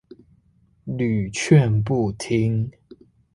[0.87, 2.71] 屢勸不聽